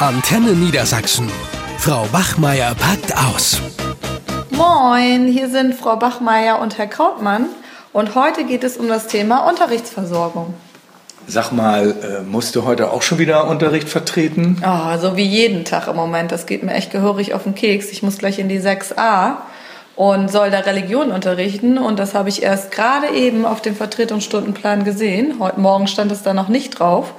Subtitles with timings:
[0.00, 1.30] Antenne Niedersachsen.
[1.76, 3.60] Frau Bachmeier packt aus.
[4.48, 7.44] Moin, hier sind Frau Bachmeier und Herr Krautmann.
[7.92, 10.54] Und heute geht es um das Thema Unterrichtsversorgung.
[11.26, 14.62] Sag mal, äh, musst du heute auch schon wieder Unterricht vertreten?
[14.66, 16.32] Oh, so wie jeden Tag im Moment.
[16.32, 17.90] Das geht mir echt gehörig auf den Keks.
[17.90, 19.36] Ich muss gleich in die 6a
[19.96, 21.76] und soll da Religion unterrichten.
[21.76, 25.34] Und das habe ich erst gerade eben auf dem Vertretungsstundenplan gesehen.
[25.40, 27.12] Heute Morgen stand es da noch nicht drauf.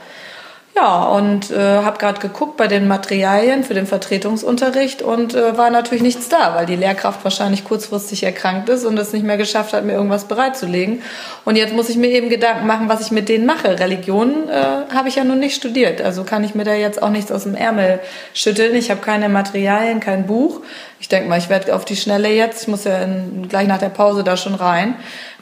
[0.73, 5.69] Ja, und äh, habe gerade geguckt bei den Materialien für den Vertretungsunterricht und äh, war
[5.69, 9.73] natürlich nichts da, weil die Lehrkraft wahrscheinlich kurzfristig erkrankt ist und es nicht mehr geschafft
[9.73, 11.01] hat, mir irgendwas bereitzulegen.
[11.43, 13.79] Und jetzt muss ich mir eben Gedanken machen, was ich mit denen mache.
[13.79, 17.09] Religion äh, habe ich ja nun nicht studiert, also kann ich mir da jetzt auch
[17.09, 17.99] nichts aus dem Ärmel
[18.33, 18.73] schütteln.
[18.73, 20.61] Ich habe keine Materialien, kein Buch.
[21.01, 23.79] Ich denke mal, ich werde auf die Schnelle jetzt, ich muss ja in, gleich nach
[23.79, 24.93] der Pause da schon rein,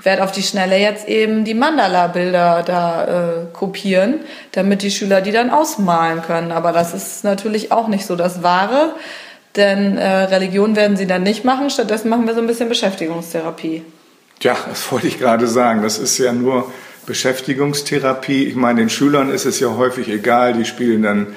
[0.02, 4.22] werde auf die Schnelle jetzt eben die Mandala-Bilder da äh, kopieren,
[4.54, 6.54] damit die Schüler die dann ausmalen können.
[6.54, 8.96] Aber das ist natürlich auch nicht so das Wahre,
[9.58, 11.70] denn äh, Religion werden sie dann nicht machen.
[11.70, 13.84] Stattdessen machen wir so ein bisschen Beschäftigungstherapie.
[14.42, 15.84] Ja, das wollte ich gerade sagen.
[15.84, 16.72] Das ist ja nur
[17.06, 18.46] Beschäftigungstherapie.
[18.46, 21.28] Ich meine, den Schülern ist es ja häufig egal, die spielen dann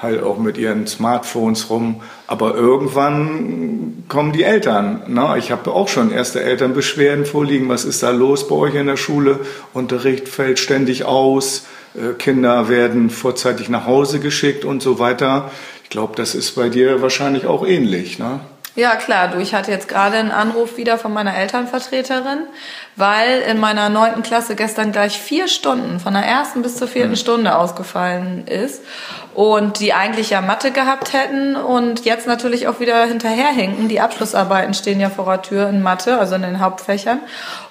[0.00, 2.02] halt auch mit ihren Smartphones rum.
[2.26, 5.02] Aber irgendwann kommen die Eltern.
[5.08, 5.34] Ne?
[5.38, 7.68] Ich habe auch schon erste Elternbeschwerden vorliegen.
[7.68, 9.40] Was ist da los bei euch in der Schule?
[9.72, 11.66] Unterricht fällt ständig aus.
[11.94, 15.50] Äh, Kinder werden vorzeitig nach Hause geschickt und so weiter.
[15.84, 18.18] Ich glaube, das ist bei dir wahrscheinlich auch ähnlich.
[18.18, 18.40] Ne?
[18.76, 19.28] Ja, klar.
[19.28, 22.44] Du, ich hatte jetzt gerade einen Anruf wieder von meiner Elternvertreterin,
[22.94, 27.10] weil in meiner neunten Klasse gestern gleich vier Stunden von der ersten bis zur vierten
[27.10, 27.16] mhm.
[27.16, 28.82] Stunde ausgefallen ist
[29.34, 33.88] und die eigentlich ja Mathe gehabt hätten und jetzt natürlich auch wieder hinterherhinken.
[33.88, 37.20] Die Abschlussarbeiten stehen ja vor der Tür in Mathe, also in den Hauptfächern.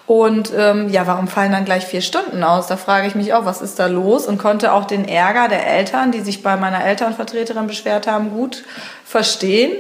[0.06, 2.68] Und ähm, ja, warum fallen dann gleich vier Stunden aus?
[2.68, 4.26] Da frage ich mich auch, was ist da los?
[4.26, 8.64] Und konnte auch den Ärger der Eltern, die sich bei meiner Elternvertreterin beschwert haben, gut
[9.06, 9.72] verstehen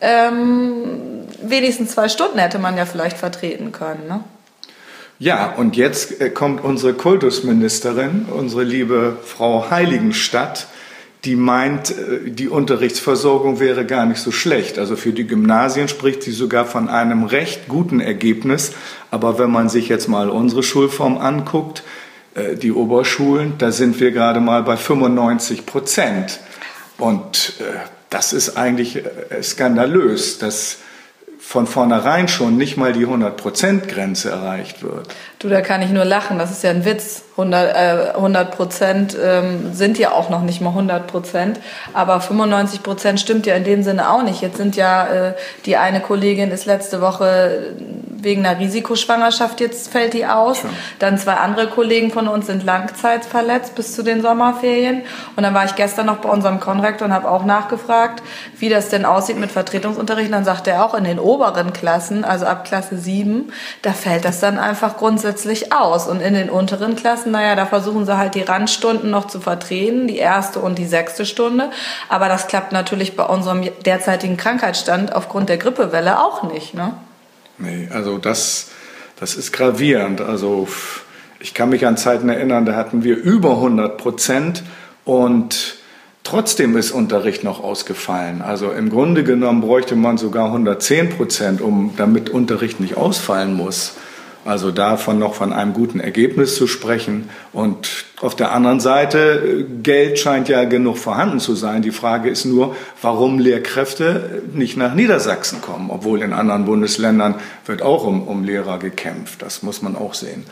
[0.00, 4.06] ähm, wenigstens zwei Stunden hätte man ja vielleicht vertreten können.
[4.08, 4.20] Ne?
[5.18, 10.66] Ja, und jetzt äh, kommt unsere Kultusministerin, unsere liebe Frau Heiligenstadt,
[11.24, 14.78] die meint, äh, die Unterrichtsversorgung wäre gar nicht so schlecht.
[14.78, 18.72] Also für die Gymnasien spricht sie sogar von einem recht guten Ergebnis.
[19.10, 21.82] Aber wenn man sich jetzt mal unsere Schulform anguckt,
[22.34, 26.40] äh, die Oberschulen, da sind wir gerade mal bei 95 Prozent.
[26.98, 27.54] Und
[28.10, 30.78] das ist eigentlich äh, skandalös, dass
[31.46, 35.06] von vornherein schon nicht mal die 100%-Grenze erreicht wird.
[35.38, 37.22] Du, da kann ich nur lachen, das ist ja ein Witz.
[37.32, 41.60] 100, äh, 100 Prozent ähm, sind ja auch noch nicht mal 100 Prozent,
[41.92, 44.40] aber 95 Prozent stimmt ja in dem Sinne auch nicht.
[44.40, 45.34] Jetzt sind ja, äh,
[45.66, 47.74] die eine Kollegin ist letzte Woche
[48.26, 50.64] wegen einer Risikoschwangerschaft, jetzt fällt die aus.
[50.64, 50.68] Ja.
[50.98, 55.02] Dann zwei andere Kollegen von uns sind langzeitverletzt bis zu den Sommerferien.
[55.36, 58.22] Und dann war ich gestern noch bei unserem Konrektor und habe auch nachgefragt,
[58.58, 60.26] wie das denn aussieht mit Vertretungsunterricht.
[60.26, 64.24] Und dann sagt er auch, in den oberen Klassen, also ab Klasse 7, da fällt
[64.24, 66.08] das dann einfach grundsätzlich aus.
[66.08, 70.08] Und in den unteren Klassen, naja, da versuchen sie halt die Randstunden noch zu vertreten,
[70.08, 71.70] die erste und die sechste Stunde.
[72.08, 76.74] Aber das klappt natürlich bei unserem derzeitigen Krankheitsstand aufgrund der Grippewelle auch nicht.
[76.74, 76.92] Ne?
[77.58, 78.70] Nee, also das,
[79.18, 80.20] das ist gravierend.
[80.20, 80.68] Also
[81.40, 84.62] ich kann mich an Zeiten erinnern, da hatten wir über 100 Prozent
[85.04, 85.76] und
[86.24, 88.42] trotzdem ist Unterricht noch ausgefallen.
[88.42, 93.94] Also im Grunde genommen bräuchte man sogar 110 Prozent, um damit Unterricht nicht ausfallen muss.
[94.46, 97.28] Also davon noch von einem guten Ergebnis zu sprechen.
[97.52, 101.82] Und auf der anderen Seite, Geld scheint ja genug vorhanden zu sein.
[101.82, 107.34] Die Frage ist nur, warum Lehrkräfte nicht nach Niedersachsen kommen, obwohl in anderen Bundesländern
[107.66, 109.42] wird auch um, um Lehrer gekämpft.
[109.42, 110.44] Das muss man auch sehen.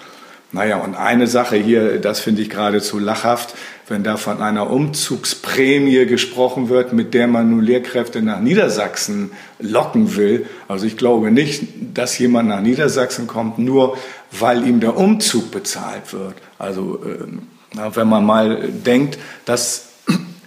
[0.53, 3.55] Naja, und eine Sache hier, das finde ich geradezu lachhaft,
[3.89, 10.17] wenn da von einer Umzugsprämie gesprochen wird, mit der man nun Lehrkräfte nach Niedersachsen locken
[10.17, 10.47] will.
[10.69, 13.99] Also ich glaube nicht, dass jemand nach Niedersachsen kommt, nur
[14.31, 16.35] weil ihm der Umzug bezahlt wird.
[16.59, 19.89] Also äh, wenn man mal denkt, dass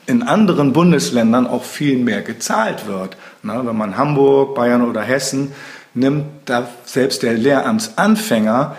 [0.07, 3.18] in anderen Bundesländern auch viel mehr gezahlt wird.
[3.44, 5.51] Wenn man Hamburg, Bayern oder Hessen
[5.94, 8.75] nimmt, da selbst der Lehramtsanfänger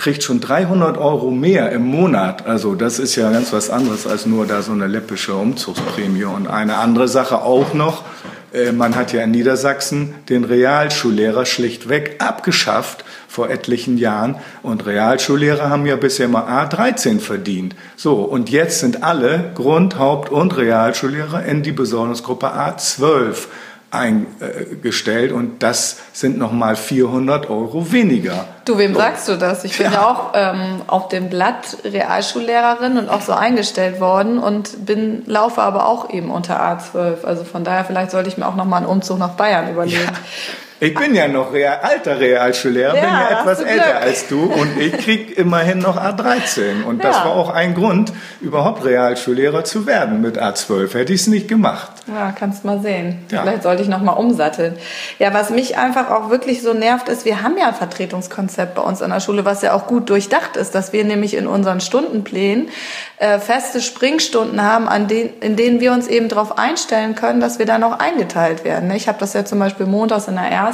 [0.00, 2.46] kriegt schon 300 Euro mehr im Monat.
[2.46, 6.24] Also das ist ja ganz was anderes als nur da so eine läppische Umzugsprämie.
[6.24, 8.02] Und eine andere Sache auch noch,
[8.54, 14.36] äh, man hat ja in Niedersachsen den Realschullehrer schlichtweg abgeschafft vor etlichen Jahren.
[14.62, 17.76] Und Realschullehrer haben ja bisher mal A13 verdient.
[17.96, 23.48] So, und jetzt sind alle Grund-, Haupt- und Realschullehrer in die Besoldungsgruppe A12
[23.90, 28.44] eingestellt und das sind nochmal 400 Euro weniger.
[28.64, 29.64] Du, wem sagst du das?
[29.64, 34.38] Ich bin ja, ja auch ähm, auf dem Blatt Realschullehrerin und auch so eingestellt worden
[34.38, 37.24] und bin laufe aber auch eben unter A12.
[37.24, 40.04] Also von daher vielleicht sollte ich mir auch nochmal einen Umzug nach Bayern überlegen.
[40.04, 40.12] Ja.
[40.82, 44.80] Ich bin ja noch Real, alter Realschullehrer, ja, bin ja etwas älter als du und
[44.80, 46.84] ich krieg immerhin noch A13.
[46.84, 47.10] Und ja.
[47.10, 50.94] das war auch ein Grund, überhaupt Realschullehrer zu werden mit A12.
[50.94, 51.90] Hätte ich es nicht gemacht.
[52.06, 53.26] Ja, kannst mal sehen.
[53.30, 53.42] Ja.
[53.42, 54.74] Vielleicht sollte ich noch mal umsatteln.
[55.18, 58.82] Ja, was mich einfach auch wirklich so nervt, ist, wir haben ja ein Vertretungskonzept bei
[58.82, 61.82] uns an der Schule, was ja auch gut durchdacht ist, dass wir nämlich in unseren
[61.82, 62.70] Stundenplänen
[63.18, 67.58] äh, feste Springstunden haben, an denen, in denen wir uns eben darauf einstellen können, dass
[67.58, 68.90] wir dann auch eingeteilt werden.
[68.92, 70.69] Ich habe das ja zum Beispiel montags in der ersten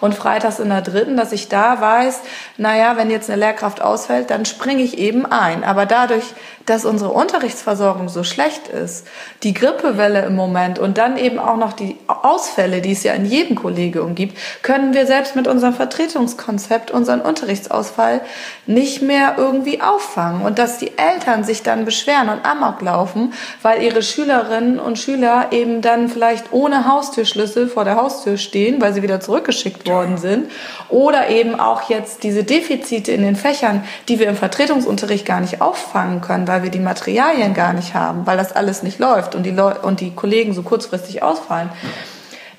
[0.00, 2.20] und freitags in der dritten, dass ich da weiß,
[2.56, 5.64] naja, wenn jetzt eine Lehrkraft ausfällt, dann springe ich eben ein.
[5.64, 6.24] Aber dadurch,
[6.68, 9.06] dass unsere Unterrichtsversorgung so schlecht ist,
[9.42, 13.24] die Grippewelle im Moment und dann eben auch noch die Ausfälle, die es ja in
[13.24, 18.20] jedem Kollegium gibt, können wir selbst mit unserem Vertretungskonzept unseren Unterrichtsausfall
[18.66, 20.42] nicht mehr irgendwie auffangen.
[20.42, 23.32] Und dass die Eltern sich dann beschweren und amok laufen,
[23.62, 28.92] weil ihre Schülerinnen und Schüler eben dann vielleicht ohne Haustürschlüssel vor der Haustür stehen, weil
[28.92, 30.50] sie wieder zurückgeschickt worden sind.
[30.88, 35.60] Oder eben auch jetzt diese Defizite in den Fächern, die wir im Vertretungsunterricht gar nicht
[35.60, 39.36] auffangen können, weil weil wir die Materialien gar nicht haben, weil das alles nicht läuft
[39.36, 41.70] und die, Leu und die Kollegen so kurzfristig ausfallen.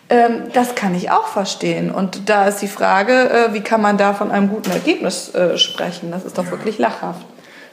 [0.09, 1.91] Ähm, das kann ich auch verstehen.
[1.91, 5.57] Und da ist die Frage, äh, wie kann man da von einem guten Ergebnis äh,
[5.57, 6.11] sprechen?
[6.11, 7.25] Das ist doch wirklich lachhaft.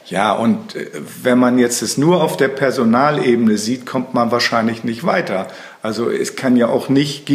[0.09, 0.89] Ja, und äh,
[1.21, 5.47] wenn man jetzt es nur auf der Personalebene sieht, kommt man wahrscheinlich nicht weiter.
[5.81, 7.29] Also es kann ja auch nicht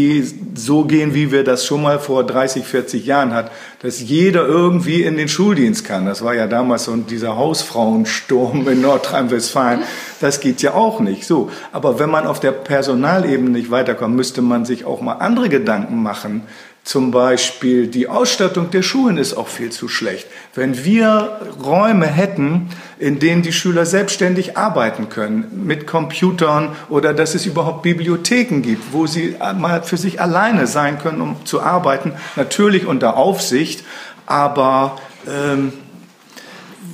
[0.54, 3.50] so gehen, wie wir das schon mal vor 30, 40 Jahren hatten,
[3.82, 6.06] dass jeder irgendwie in den Schuldienst kann.
[6.06, 9.82] Das war ja damals so dieser Hausfrauensturm in Nordrhein-Westfalen.
[10.20, 11.50] Das geht ja auch nicht so.
[11.72, 16.02] Aber wenn man auf der Personalebene nicht weiterkommt, müsste man sich auch mal andere Gedanken
[16.02, 16.42] machen
[16.84, 20.26] zum Beispiel die Ausstattung der Schulen ist auch viel zu schlecht.
[20.54, 27.36] Wenn wir Räume hätten, in denen die Schüler selbstständig arbeiten können, mit Computern oder dass
[27.36, 32.14] es überhaupt Bibliotheken gibt, wo sie mal für sich alleine sein können, um zu arbeiten,
[32.34, 33.84] natürlich unter Aufsicht,
[34.26, 35.72] aber ähm,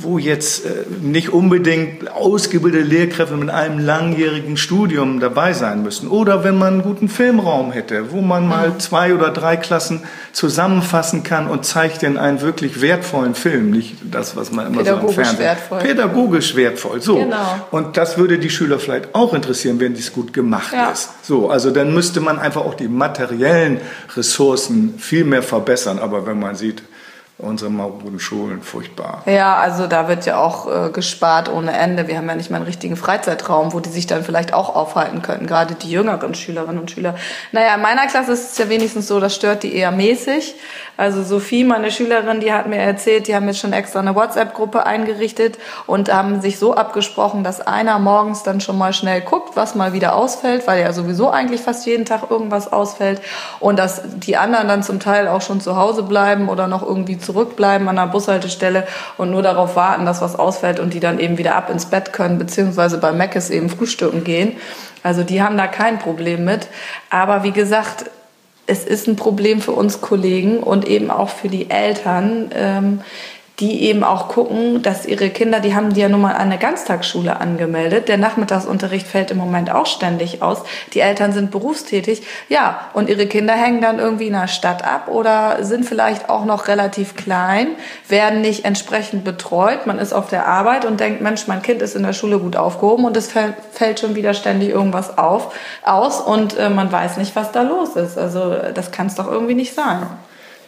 [0.00, 6.08] wo jetzt äh, nicht unbedingt ausgebildete Lehrkräfte mit einem langjährigen Studium dabei sein müssen.
[6.08, 8.80] Oder wenn man einen guten Filmraum hätte, wo man mal mhm.
[8.80, 10.02] zwei oder drei Klassen
[10.32, 14.96] zusammenfassen kann und zeigt in einen wirklich wertvollen Film, nicht das, was man immer so
[14.96, 15.38] im Fernsehen.
[15.38, 15.78] Wertvoll.
[15.80, 17.02] Pädagogisch wertvoll.
[17.02, 17.16] So.
[17.16, 17.66] Genau.
[17.70, 20.90] Und das würde die Schüler vielleicht auch interessieren, wenn dies gut gemacht ja.
[20.90, 21.10] ist.
[21.22, 23.80] So, also dann müsste man einfach auch die materiellen
[24.16, 25.98] Ressourcen viel mehr verbessern.
[25.98, 26.82] Aber wenn man sieht,
[27.38, 29.22] unsere maroden Schulen furchtbar.
[29.26, 32.08] Ja, also da wird ja auch äh, gespart ohne Ende.
[32.08, 35.22] Wir haben ja nicht mal einen richtigen Freizeitraum, wo die sich dann vielleicht auch aufhalten
[35.22, 37.14] könnten, gerade die jüngeren Schülerinnen und Schüler.
[37.52, 40.56] Naja, in meiner Klasse ist es ja wenigstens so, das stört die eher mäßig.
[40.96, 44.84] Also Sophie, meine Schülerin, die hat mir erzählt, die haben jetzt schon extra eine WhatsApp-Gruppe
[44.84, 49.76] eingerichtet und haben sich so abgesprochen, dass einer morgens dann schon mal schnell guckt, was
[49.76, 53.22] mal wieder ausfällt, weil ja sowieso eigentlich fast jeden Tag irgendwas ausfällt
[53.60, 57.16] und dass die anderen dann zum Teil auch schon zu Hause bleiben oder noch irgendwie
[57.28, 58.86] zurückbleiben an der Bushaltestelle
[59.18, 62.14] und nur darauf warten, dass was ausfällt und die dann eben wieder ab ins Bett
[62.14, 64.56] können, beziehungsweise bei Meckes eben frühstücken gehen.
[65.02, 66.68] Also die haben da kein Problem mit.
[67.10, 68.06] Aber wie gesagt,
[68.66, 72.50] es ist ein Problem für uns Kollegen und eben auch für die Eltern.
[72.54, 73.00] Ähm,
[73.60, 76.58] die eben auch gucken, dass ihre Kinder, die haben die ja nun mal an eine
[76.58, 78.08] Ganztagsschule angemeldet.
[78.08, 80.62] Der Nachmittagsunterricht fällt im Moment auch ständig aus.
[80.94, 82.22] Die Eltern sind berufstätig.
[82.48, 86.44] Ja, und ihre Kinder hängen dann irgendwie in der Stadt ab oder sind vielleicht auch
[86.44, 87.68] noch relativ klein,
[88.08, 89.86] werden nicht entsprechend betreut.
[89.86, 92.54] Man ist auf der Arbeit und denkt, Mensch, mein Kind ist in der Schule gut
[92.54, 93.32] aufgehoben und es
[93.72, 97.96] fällt schon wieder ständig irgendwas auf, aus und äh, man weiß nicht, was da los
[97.96, 98.16] ist.
[98.16, 100.06] Also das kann es doch irgendwie nicht sein.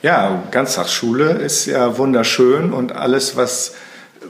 [0.03, 3.75] Ja, Ganztagsschule ist ja wunderschön und alles, was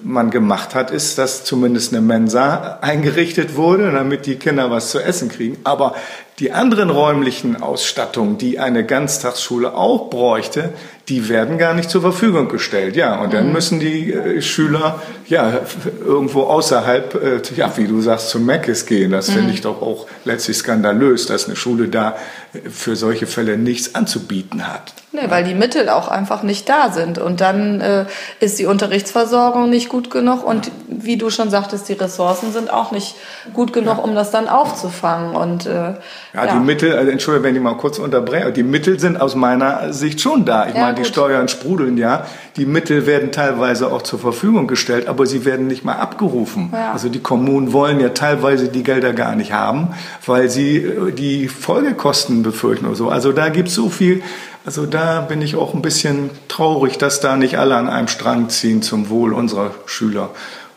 [0.03, 4.99] man gemacht hat, ist, dass zumindest eine Mensa eingerichtet wurde, damit die Kinder was zu
[4.99, 5.59] essen kriegen.
[5.63, 5.95] Aber
[6.41, 10.73] die anderen räumlichen Ausstattungen, die eine Ganztagsschule auch bräuchte,
[11.11, 12.95] die werden gar nicht zur Verfügung gestellt.
[12.95, 13.53] Ja, und dann mhm.
[13.53, 15.61] müssen die äh, Schüler ja
[16.05, 19.11] irgendwo außerhalb, äh, ja, wie du sagst, zum Meckes gehen.
[19.11, 19.33] Das mhm.
[19.33, 22.17] finde ich doch auch letztlich skandalös, dass eine Schule da
[22.53, 24.95] äh, für solche Fälle nichts anzubieten hat.
[25.13, 27.19] Nee, weil die Mittel auch einfach nicht da sind.
[27.19, 28.05] Und dann äh,
[28.39, 30.47] ist die Unterrichtsversorgung nicht gut genug.
[30.47, 33.17] Und wie du schon sagtest, die Ressourcen sind auch nicht
[33.53, 34.05] gut genug, ja.
[34.05, 35.35] um das dann aufzufangen.
[35.35, 35.97] Und, äh, ja,
[36.35, 39.93] ja, die Mittel, also Entschuldigung, wenn ich mal kurz unterbreche, die Mittel sind aus meiner
[39.93, 40.69] Sicht schon da.
[40.69, 41.09] Ich ja, meine, die.
[41.09, 42.27] Steuern sprudeln ja.
[42.57, 46.71] Die Mittel werden teilweise auch zur Verfügung gestellt, aber sie werden nicht mal abgerufen.
[46.73, 46.93] Ja.
[46.93, 49.89] Also die Kommunen wollen ja teilweise die Gelder gar nicht haben,
[50.27, 53.09] weil sie äh, die Folgekosten befürchten oder so.
[53.09, 54.23] Also da gibt es so viel
[54.67, 58.51] also da bin ich auch ein bisschen traurig, dass da nicht alle an einem Strang
[58.51, 60.31] ziehen zum Wohl unserer Schüler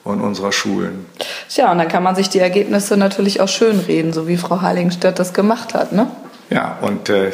[0.04, 1.06] und unserer Schulen.
[1.50, 5.20] Ja, und dann kann man sich die Ergebnisse natürlich auch schönreden, so wie Frau Heiligenstedt
[5.20, 6.08] das gemacht hat, ne?
[6.50, 7.32] Ja, und äh,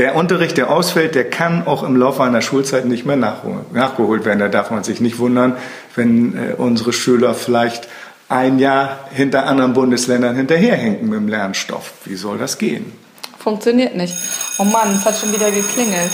[0.00, 4.38] der Unterricht, der ausfällt, der kann auch im Laufe einer Schulzeit nicht mehr nachgeholt werden.
[4.38, 5.58] Da darf man sich nicht wundern,
[5.94, 7.86] wenn äh, unsere Schüler vielleicht
[8.30, 11.92] ein Jahr hinter anderen Bundesländern hinterherhinken mit dem Lernstoff.
[12.06, 12.92] Wie soll das gehen?
[13.38, 14.14] Funktioniert nicht.
[14.58, 16.12] Oh Mann, es hat schon wieder geklingelt.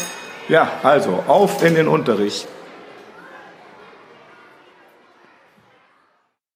[0.48, 2.48] Ja, also auf in den Unterricht.